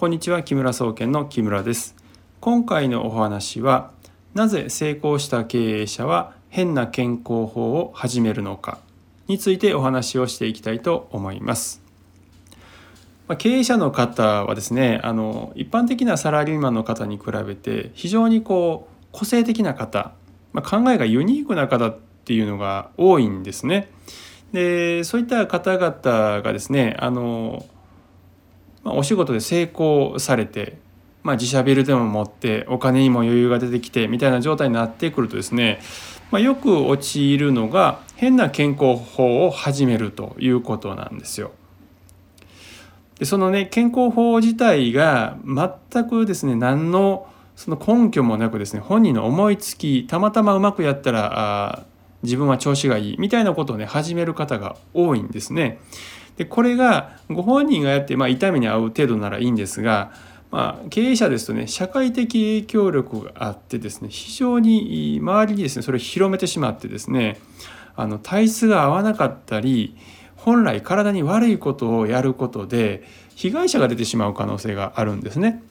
[0.00, 1.94] こんにちは木村総研の木村です
[2.40, 3.90] 今回のお話は
[4.32, 8.78] なぜ成功した経営者は変な健康法を始めるのか
[9.26, 11.82] についてお話をしていきたいと思います
[13.36, 20.14] 経営者の方はですねあの一般的なサラリーマンの方に比べて非常にこう個性的な方、
[20.54, 23.90] まあ、考えがユニークな方っていうのが多いんですね。
[24.54, 27.66] でそういった方々がですねあの
[28.82, 30.78] まあ、お仕事で成功されて、
[31.22, 35.80] まあ、自社ビルでも持ってお金にも余裕が出てきてみたいな状態になってくるとですね、
[36.30, 41.52] まあ、よく陥るのが変な健康法を始めるということなんですよ。
[43.18, 51.84] でそのね健康法自体が全くですね何のその根拠もなくですね本人の思いつきたまたまうまくやったらあ
[52.22, 55.78] 自分は調子がいいみたいなことをね始める方が多いんですね。
[56.36, 60.12] でこれがご本人がやって、まあ、痛みに遭う程度ならいいんですが、
[60.50, 67.38] まあ、経営者ですとね社会的影響力があってですね非常に周りにですねそれを広めてしまってですね
[67.96, 69.96] あの体質が合わなかったり
[70.36, 75.62] 本来体に悪いことをやることで被害者が出てしまう可能性があるんですね。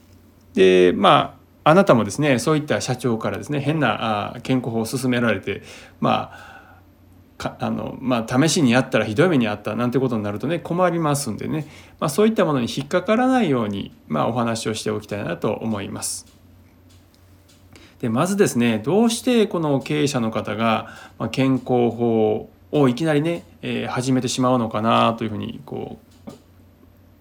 [0.54, 5.62] でまああなたもですねそういった社長からですね変な健康法を勧められて
[6.00, 6.59] まあ
[7.40, 11.66] かあのまあ、試しにやったらひどい目にあったなんてことになるとね困りますんでね、
[11.98, 16.28] まあ、そういったものに引っかからないように、まあ、お話をしておきたいなと思います。
[18.00, 20.90] でまずですねどうしてこの経営者の方が
[21.32, 26.09] 健康法をいきなりね、え、始めてしまうのかなというふうにこう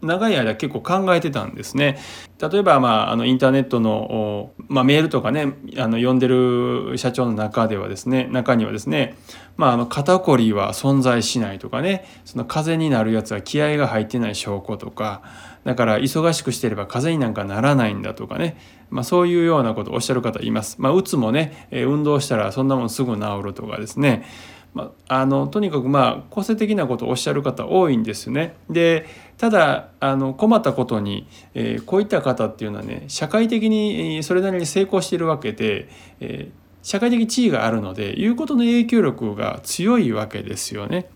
[0.01, 1.99] 長い間結構考えてたんですね。
[2.41, 9.17] 例えば、まあ、あのインターネットの、まあ、メールとかねあの読んでる社長の中ではですね中にはですね、
[9.57, 15.23] まあ、あの肩こりは存在しないとかねその風邪になるやつは気合が入ってない証拠とか
[15.65, 18.57] だから忙しくしてれば風邪になんかならないんだとかね、
[18.91, 20.77] まあ、そういうようなことをおっしゃる方います。
[20.79, 24.25] まあ、うつもね運動したらそんなもんすぐ治るとかですね
[24.75, 28.55] まあ、のとにかくまあ個性的なことをおっしゃる方多いんですね。
[28.71, 29.07] で
[29.37, 35.89] ただあの困ったことに、えー、こういった方っていうのはね社会的にそれなりに成功しているわけで、
[36.21, 41.09] えー、社会的地位があるので言うことの影響力が強いわけですよね。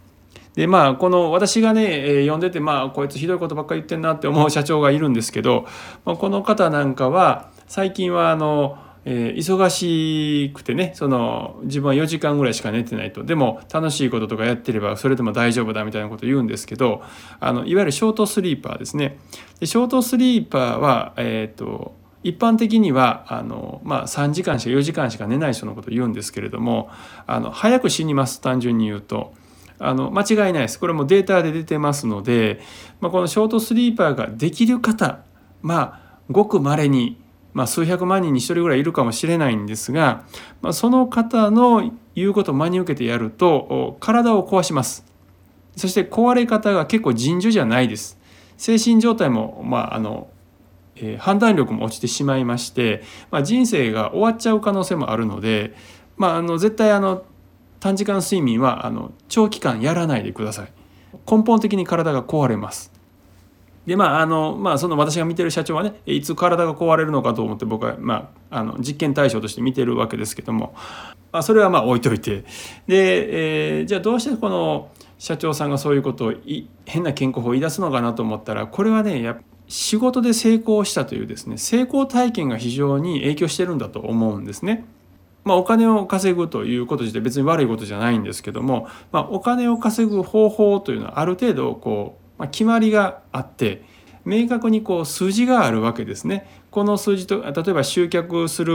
[0.54, 5.66] でまあこの私がね、えー、読んでてまあこいつひどいことばっかり言ってんなって思う社長がいるんですけど、
[6.04, 13.24] まあ、この方なんかは最近はあのえー、忙しくてねその自分は4時間ぐらいしか寝てないと。
[13.24, 17.02] でも楽しいこととかやってればそれでも大丈夫だみたいなことを言うんですけど
[17.40, 19.18] あのいわゆるショートスリーパーですね。
[19.60, 26.90] でショートスリーパーは、えーと、一般的にはあの、まあ、3時間しか4時間しか寝ない人のことを言うんですけれども
[27.26, 28.40] あの早く死にます。
[28.40, 29.34] 単純に言うと。
[29.84, 30.78] あの間違いないです。
[30.78, 32.60] これもデータで出てますので、
[33.00, 35.24] まあ、このショートスリーパーができる方
[35.60, 37.21] まあごくまれに
[37.54, 40.24] まあ、数百万人に1人ぐらいいるかもしれないんですが、
[40.60, 45.04] まあ、その方の言うことを真に受けてやると体を壊します。
[45.76, 48.18] そして壊れ方が結構尋常じゃないです。
[48.56, 50.28] 精神状態も、まああの
[50.96, 55.74] えー、判断力も落ちてしまいまして、まあ、人生が終わっちゃう可能性もあるので、
[56.16, 57.24] まあ、あの絶対あの
[57.80, 60.72] 短時間睡眠はあの長期間やらないでください。
[61.30, 62.91] 根本的に体が壊れます。
[63.86, 70.74] でまああのまあその私が見てる社長はねいつ体が壊れるのかと思って僕は、まあ、あの実験対象として見てるわけですけども、
[71.32, 72.44] まあ、それはまあ置いといて
[72.86, 76.34] で、えー、じゃあどうしてこの社長さんがそういうことを
[76.84, 84.84] 変な健康法を言い出すのかなと思ったらこれはねや仕事で成功したというですね成功体験が非常に影響してるんだと思うんですね。
[85.44, 93.84] まあ、お金を稼ぐということ自体別に悪いことじゃないんですけども、まあ、お金を稼ぐ方法というのはある程度こうまあ、決まりがあって
[94.24, 96.48] 明確にこう数字があるわけですね。
[96.72, 98.74] この数字と例えば集客する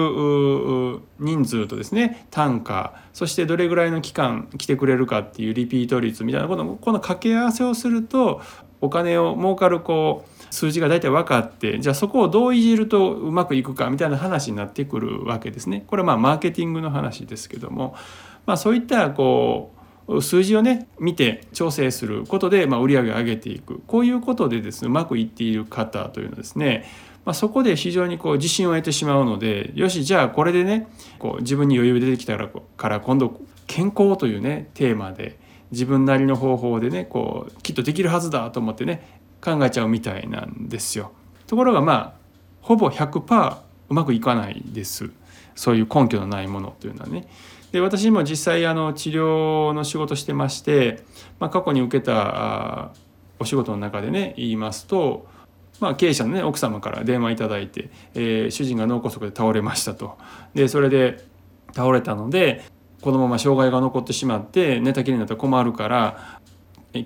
[1.20, 8.42] 人数とですね単価そしてどれぐらいの期間来てくれるかっていうリピート率みたいなこのこの掛け合わせをすると
[8.80, 15.84] お金を儲かるこう数字が大体分かってじゃあそこをどういじるとうまくいくかみたいな話になってくるわけですね。
[15.88, 17.96] これはまあマーケティングの話ですけども、
[18.46, 19.77] まあ、そういったこう
[20.22, 26.86] 数字をね見て調整することで、まあ、売り上げを上げていくこういうことでですねうまくいっている方というのはですね
[27.28, 30.88] まあ、そこで非常にこう自信を得てしまうのでよしじゃあこれでね
[31.20, 35.38] こう自分に余裕出てきたから今度健康というねテーマで
[35.72, 41.12] 自分なりの方法でねこうきっとできるはずだと思ってね考えちゃうみたいなんですよ。
[41.48, 42.14] ところがまあ
[42.62, 43.58] ほぼ100%
[43.90, 45.12] うまくいかないです
[45.54, 47.28] そういう根拠のないものというのはね。
[47.72, 51.04] で私も実際あの治療の仕事してまして、
[51.40, 52.92] まあ、過去に受けた
[53.40, 55.28] お仕事の中でね言いますと
[55.80, 60.18] まあ、経営者の、ね、奥様から電話いただいて、えー、主人が脳梗塞で倒れましたと。
[60.54, 61.24] でそれで
[61.76, 62.64] 倒れたので
[63.02, 66.40] このまま障害が残ってしまって寝たきりになったら困るから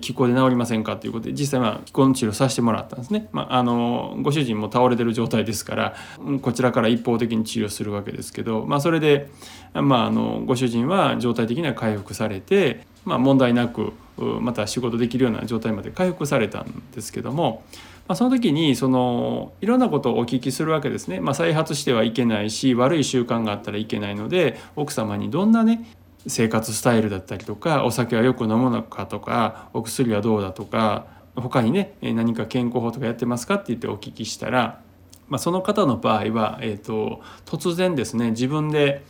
[0.00, 5.94] 気候で治りませんかということで実際まあ気候の治療させてもらったんですね、まあ、あのご主人も倒れてる状態ですから
[6.40, 9.28] こちらから一方的に治療するわけですけど、まあ、それで、
[9.74, 13.92] まあ、あのご主人は状態的には回復されて、まあ、問題なく
[14.40, 17.64] また仕事できるような状態まで回復されたんですけども、
[18.06, 25.86] まあ、その時にそのいろんなことをお聞きするわけですね、まあ、再発してはいけないし悪い習慣があったらいけないので奥様にどんなね
[26.26, 34.82] 生活スタイルだったりとかお酒はよく飲むのかとかお薬はどうだとか他にね何か健康法とかやってますかって言ってお聞きしたら、
[35.28, 39.02] まあ、その方の場合は、えーと、突然ですね自分で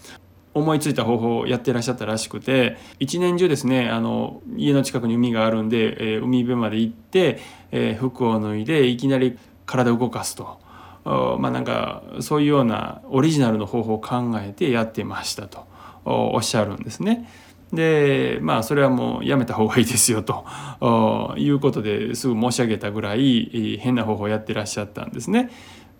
[0.54, 10.60] 思いついた方法をやってらっしゃったらしくて一年中ですねあの家の近くに海があるんで、えー、海辺まで行って、えー、服を脱いでいきなり体を動かすと。
[11.04, 15.66] まあなんかそういうようなオリジナルの方法を考えてやってましたと。
[16.04, 17.28] おっしゃるんですね。
[17.72, 20.44] でまあそれはもうやめた方がいいですよと
[21.38, 25.50] いうことですぐ申し上げたぐらい変な方法をやってらっしゃったんですね。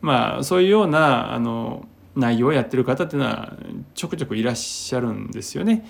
[0.00, 3.54] まあそういうようなあの内容をやってる方っていうのは
[3.94, 5.84] ちょくちょくいらっしゃるんですよね。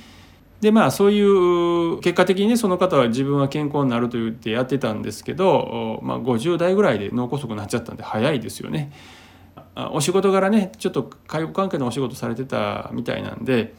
[0.61, 8.93] でまあそういう結果的にねその方は自分は健康になると言ってやってたんですけど、まあ、50代ぐらいで脳梗塞になっちゃったんで早いですよね。
[9.91, 13.75] お仕事柄ねちょっと介護関係のお仕事されてたみたいなんで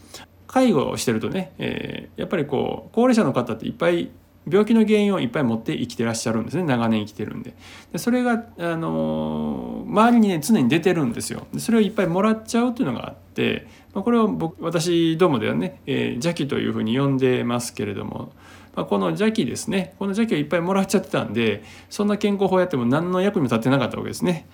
[0.48, 4.12] 介護をしてるとね、えー、やっぱりこう高齢者の方っていっぱい
[4.50, 7.54] 病気の原因をいっぱい持って生きてらっしゃるんですね長年生きてるんで
[7.92, 18.34] でそれが、あのー、周りにね常に出てるんですよでそれをいっぱいもらっちゃうっていうのがあって、まあ、これを僕私どもではね、えー、邪気というふうに呼んでますけれども、
[18.76, 24.48] まあ、この邪気ですねこの邪気をいっぱいもらっちゃってたんでそんな健康法やっても何の役にも立ってなかったわけですね。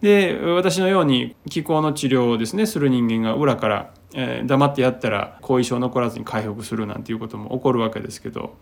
[0.00, 8.56] で私のように気候の治療をですねする人間が裏から、えー、黙ってやったら後遺症残らずに回復するなんていうことも起こるわけですけど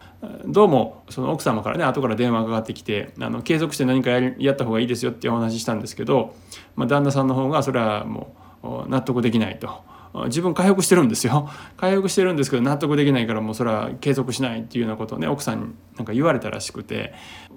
[0.47, 6.35] どうもその奥様からね後から電話がかかってきてあの継続して何かややった方がいいですよってお話したんですけど、
[6.75, 9.85] まあ、旦那さんの方がそれはもう納得できないと。
[10.25, 11.49] 自分回復してるんですよ。
[11.77, 15.67] 回復してるんですけど納得できないからもうそれは継続しないっていうようなことをね奥さんに
[15.97, 17.13] なんか言われたらしくて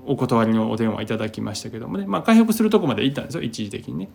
[0.06, 4.10] お断りのお電話いただきましたけどもね、まあ、回復するとこまで行ったんですよ一時的にね。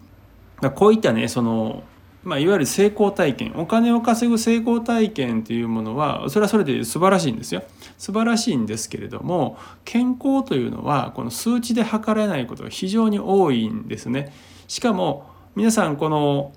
[0.60, 1.82] だこういったねその
[2.24, 7.62] まあ、いわゆる成功体験お金を稼ぐ成功体験っていうものはそれはそれで素晴らしいんですよ。
[7.98, 14.32] 素晴らしいんですけれども健康というのはこの数値で測れないことが非常に多いんですね。
[14.68, 16.52] しかも皆さんこの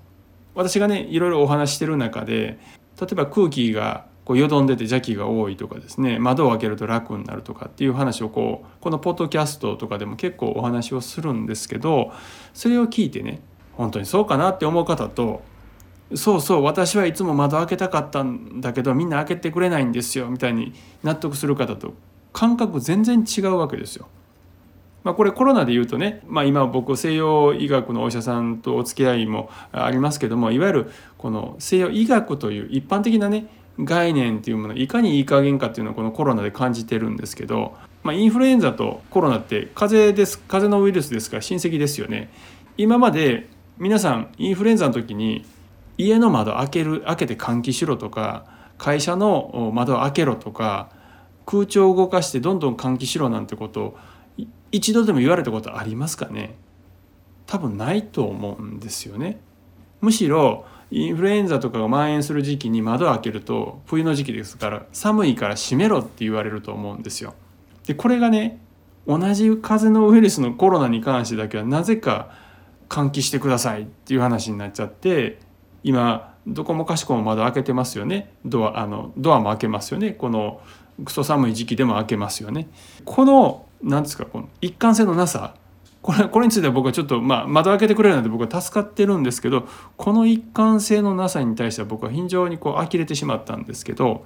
[0.58, 2.58] 私がねいろいろお話してる中で
[3.00, 12.12] 例えば空気がこうよどんでて邪気が多いとかですね窓を開けると楽になるとかっていう話をこうこのポッドキャストとかでも結構お話をするんですけど
[12.54, 13.40] それを聞いてね
[13.74, 15.42] 本当にそうかなって思う方と
[16.16, 20.72] そうそう私はいつも窓開けたかったんだけどみんな開けてくれないんですよみたいに
[21.04, 21.94] 納得する方と
[22.32, 24.08] 感覚全然違うわけですよ。
[25.04, 33.46] まあ、これコロナで言うとね、まあ、今僕西洋医学のお医者さんとお付き合いもありますけどもいわゆるこの西洋医学という一般的なね
[33.78, 42.30] 概念っていうものいかにいい加減かっていうのをこのコロナで感じてるんですけど、まあ、インフルエンザとコロナって風邪です風邪のウイルスですから親戚ですよね。
[42.76, 43.48] 今まで
[43.78, 45.44] 皆さんインフルエンザの時に
[45.96, 48.46] 家の窓開ける開けて換気しろとか
[48.78, 50.90] 会社の窓開けろとか
[51.46, 53.98] 空調を動かしてどんどん換気しろなんてことを
[54.70, 56.54] 一度でも言われたことありますかね？
[57.46, 59.40] 多分ないと思うんですよね。
[60.00, 67.34] むしろインフルエンザとかが蔓延する時期に窓を開けると冬の時期ですから寒いから閉めろって言われると思うんですよ。
[67.86, 68.60] でこれがね
[69.06, 72.30] 同じ風邪のウイルスのコロナに関してだけはなぜか
[72.88, 75.38] 換気してくださいっていう話になっちゃって
[75.82, 80.60] 今どこもかしこも窓開けてますよねドアあのドアも開けますよねこの
[81.04, 82.68] クソ寒い時期でも開けますよね。
[83.04, 85.54] この何ですかこの一貫性のなさ
[86.02, 94.24] これこれについては僕はちょっと、まあ、窓開けてくれるので僕は助かってるんですけどこの一貫性のなさに対しては僕は非常にこう呆れてしまったんですけど、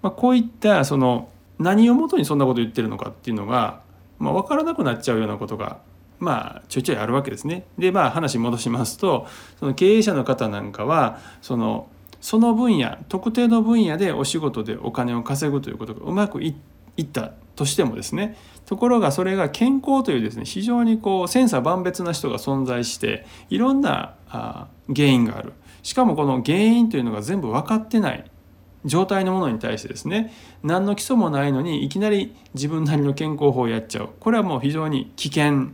[0.00, 3.80] まあ、こういったその何をもとにそんなこと言ってるのかっていうのが、
[4.18, 5.78] まあ、分からなくなっちゃうようなことが
[6.18, 7.64] まあちょいちょいあるわけですね。
[7.78, 9.26] でまあ話戻しますと
[9.58, 11.88] その経営者の方なんかはその
[12.20, 16.54] その分野特定の分野でお仕事でお金を稼ぐということがうまくい
[17.00, 28.24] ったとしてもですねところがそれが健康というですね非常にこう千差万別な人が存在していろんなあ原因があるしかもこの原因というのが全部分かってない
[28.84, 30.32] 状態のものに対してですね
[30.62, 35.70] 何の基礎もないのにいきなり自分なりの健康法をやっちゃうこれはもう非常に危険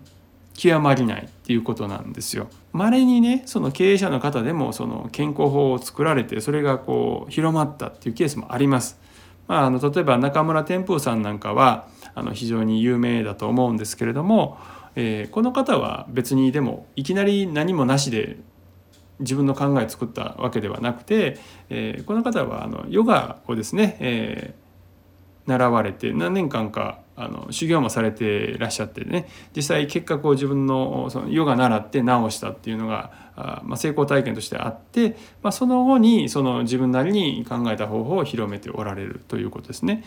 [0.54, 2.48] 極まりないっていうことなんですよ。
[2.72, 8.98] 稀にねその経営者の方でもその健康法を作られてそれがこう広まったっていうケースもあります。
[9.48, 14.58] まあ、あの例えば中村天風さんなんかはあの非常に有名だと思うんですけれども、
[14.94, 18.36] えー、この方は別にでもいきなり何もなしで
[19.20, 21.38] 自分の考え作ったわけではなくて、
[21.70, 40.04] えー、この方はあのヨガをですね、えー、習われて何年間かあの修行もされていらっしゃってね実際結果こう自分のそのヨガ習って治したっていうのがあ、まあ、成功体験としてあって、まあ、その後にその自分なりに考えた方法を広めておられるということですね。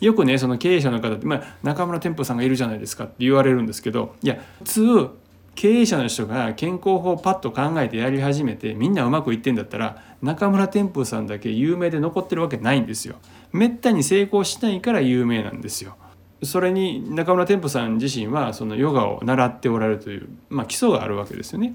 [0.00, 5.10] よくねその経営者の方って、まあ、中村天風さんがいるじゃないですかって言われるんですけどいや普通
[5.54, 13.16] 経営者の人が健康法をパッと考えてやり始めてみんなうまくいってんだったら中村天風さんだけ有名で残ってるわけないんですよ。
[13.52, 15.96] めったに成功しないから有名なんですよ。
[16.42, 21.74] それに中村天風さん自身はそのヨガを習っておられるという、まあ、基礎があるわけですよね。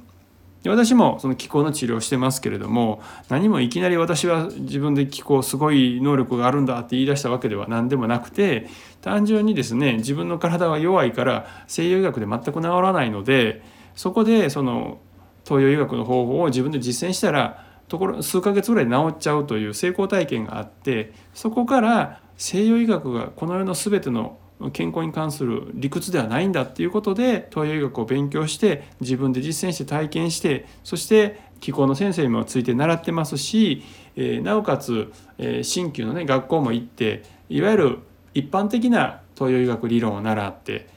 [0.69, 8.67] 私もその気候の治療をしてますけれども何もいきなり私は自分で気候すごい能力があるんだって言い出したわけでは何でもなくて
[9.01, 13.63] 単純にですね自分の体は弱いから西洋医学で全く治らないので
[13.95, 14.99] そこでその
[15.45, 24.37] 東洋医学の方法を自分で実践したらところ数ヶ月ぐらい治っちゃうという成功体験があってそこから西洋医学がこの世の全ての
[24.69, 33.83] 健康に関する理屈ではないんだっていうことで東洋医学を勉強して自分で実践して体験してそして気候の先生にもついて習ってますし、
[34.15, 37.99] えー、なおかつ、えー、鍼灸のね学校も行っていわゆる
[38.33, 40.87] 一般的な東洋医学理論を習って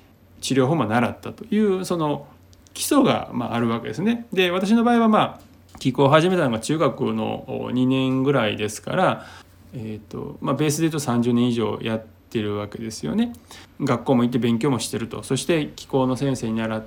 [0.41, 2.27] 治療法も習ったというその
[2.75, 4.27] 基礎がまああるわけですね。
[4.33, 9.27] で私の場合はまあ気候を始めたのが中学の2年ぐらいですから、
[9.73, 13.33] えーとまあ、ベースで言うと30年以上やってるわけですよね。
[13.81, 15.23] 学校も行って勉強もしてると。
[15.23, 16.85] そして気候の先生に習っ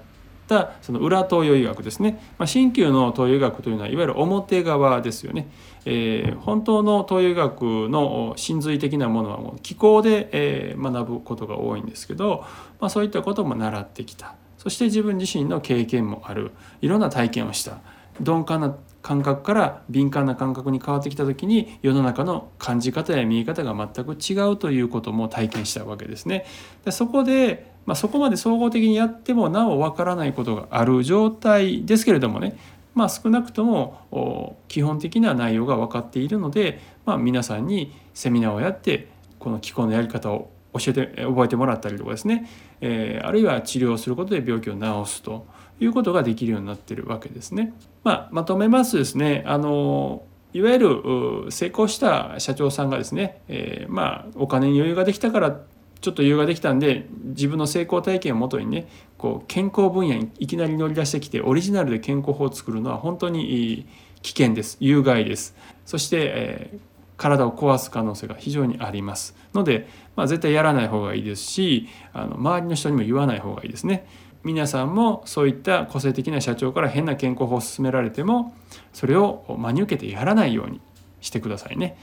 [0.48, 5.50] たその裏東洋医学ですね、まあ、新旧の東洋医学というのはいわゆる表側ですよね、
[5.86, 12.46] えー、本当の東洋医学の真髄的なものはもう気候で、えー、学ぶことが多いんですけど、
[12.80, 14.36] まあ、そういったことも習ってきた。
[14.58, 16.51] そして自分自身の経験もある。
[16.82, 17.80] いろんな体験をした。
[18.20, 18.75] 鈍感な
[19.08, 26.46] 感覚から敏感な感覚に変わってきた時に世の中の感じ方や見え方が全く違うということも体験したわけですね。
[26.84, 32.58] でそこで、まあ、そこまで総合的にやってもなおわからないことがある状態ですけれどもね
[32.96, 42.50] まあ、少なくとも基本的な内容が分かっているので、まあ、皆さんにセミナーをやってこの気候のやり方を教えて覚えてもらったりとかですね、
[42.82, 45.46] えー、あるいは治療することで病気を治すと
[45.79, 47.74] いうことができるようになってるわけですね。
[48.03, 55.60] まあ、まとめますとですねあのいわゆる成功した社長さんがですね、えー、まあお金に余裕ができたから
[56.01, 63.88] ちょっと余裕ができたんで自分の成功体験をもとにねこう健康分野にいきなり乗り出してきてオリジナルで健康法を作るのは本当に
[64.22, 65.55] 危険です有害です
[65.86, 66.79] そして、えー、
[67.17, 74.07] 体を壊す可能性が非常にありますので、まあ、絶対やらない方がいいですしあの周りの人にも言わない方がいいですね。
[74.48, 78.56] 皆さんもそういった個性的な社長から変な健康法を勧められても
[78.94, 80.80] それを真に受けてやらないように
[81.20, 81.98] してくださいね。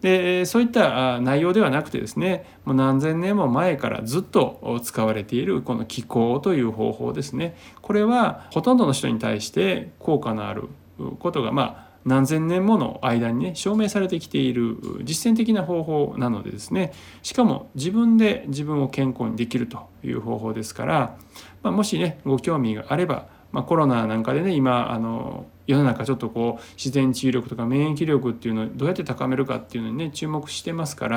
[0.00, 10.68] でそういった内容ではなくてですねもう何千年も前からずっと使われているこの気候という方法ですねこれはほとんどの人に対して効果のある
[11.18, 16.92] ことがまあ何千年もの間にね証明されてきている実践的な方法なのでですね
[17.22, 21.18] しかも自分で自分を健康にできるという方法ですから、
[21.62, 31.08] まあ、もしねご興味があれば、まあ、コロナなんかでね今あの世の中ちょっとこう自然治癒力とか免疫力っていうのをどうやって高めるかっていうのにね注目してますか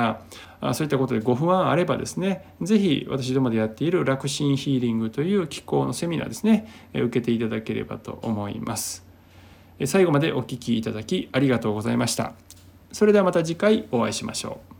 [0.60, 9.03] らそういったことでご不安あればですね是非私どもでやっている楽心ヒーリングという機構のセミナーですね受けていただければと思います。
[9.86, 12.34] 最後までお聴きいただきありがとうございました。
[12.92, 14.73] それではまた次回お会いしましょう。